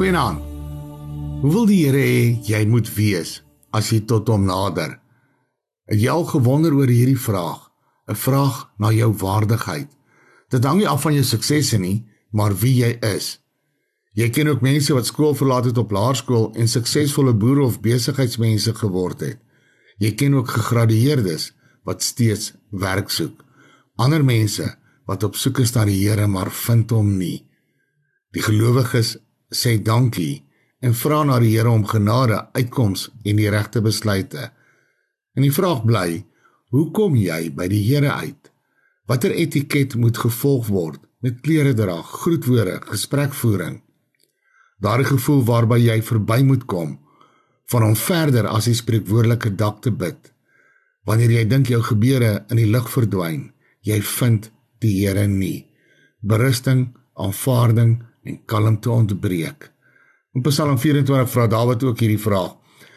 [0.00, 0.40] Goeienaand.
[1.42, 3.34] Hoe wil die Here hê jy moet wees
[3.76, 4.94] as jy tot hom nader?
[5.92, 7.66] Het jy al gewonder oor hierdie vraag?
[8.08, 9.92] 'n Vraag na jou waardigheid.
[10.48, 13.44] Dit hang nie af van jou suksesse nie, maar wie jy is.
[14.16, 18.74] Jy ken ook mense wat skool verlaat het op laerskool en suksesvolle boere of besigheidsmense
[18.74, 19.38] geword het.
[19.98, 21.52] Jy ken ook gegradueerdes
[21.84, 23.44] wat steeds werk soek.
[23.96, 27.50] Ander mense wat op soek is na die Here maar vind hom nie.
[28.32, 29.18] Die gelowiges
[29.50, 30.42] sê dankie
[30.80, 34.50] en vra na die Here om genade, uitkoms en die regte besluite.
[35.36, 36.24] En die vraag bly,
[36.72, 38.50] hoe kom jy by die Here uit?
[39.10, 43.80] Watter etiket moet gevolg word met klere dra, groetwoorde, gesprekvoering?
[44.80, 46.98] Daardie gevoel waarby jy verby moet kom
[47.70, 50.32] van om verder as die spreekwoordelike dak te bid.
[51.06, 53.52] Wanneer jy dink jou gebeure in die lug verdwyn,
[53.86, 54.48] jy vind
[54.82, 55.68] die Here nie.
[56.20, 59.70] Berusting, aanvaarding en kalmte ontbreek.
[60.34, 62.56] In Psalm 24 vra Dawid ook hierdie vraag.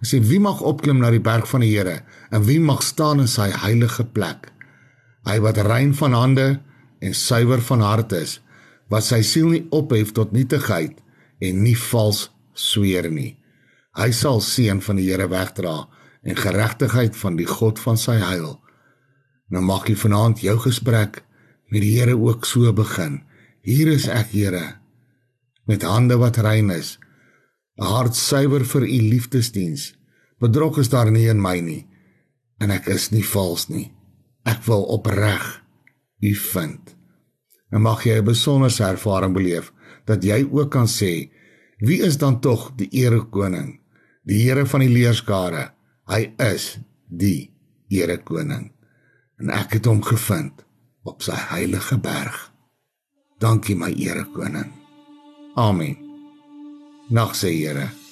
[0.00, 2.02] Hy sê wie mag opklim na die berg van die Here
[2.34, 4.50] en wie mag staan in sy heilige plek?
[5.24, 6.48] Hy wat rein van hande
[7.00, 8.38] en suiwer van hart is,
[8.92, 10.98] wat sy siel nie ophef tot nietigheid
[11.40, 13.38] en nie vals sweer nie.
[13.96, 15.86] Hy sal seën van die Here wegdra
[16.24, 18.58] en geregtigheid van die God van sy heil.
[19.48, 21.22] Nou mag jy vanaand jou gesprek
[21.70, 23.22] met die Here ook so begin.
[23.64, 24.80] Hier is ek, Here,
[25.66, 26.98] met hande wat rein is,
[27.78, 29.94] 'n hart suiwer vir u liefdesdiens.
[30.38, 31.86] Bedrog is daar nie in my nie
[32.58, 33.92] en ek is nie vals nie.
[34.44, 35.44] Ek wil opreg
[36.20, 36.94] u vind.
[37.72, 39.72] En mag jy 'n besondere ervaring beleef
[40.04, 41.30] dat jy ook kan sê,
[41.78, 43.80] wie is dan tog die erekoning?
[44.22, 45.72] Die Here van die leerskare.
[46.06, 46.78] Hy is
[47.08, 47.52] die
[47.88, 48.72] erekoning.
[49.38, 50.64] En ek het hom gevind
[51.02, 52.52] op sy heilige berg.
[53.38, 54.83] Dankie my erekoning.
[55.56, 55.96] Amen.
[57.10, 58.03] Nag sê Here.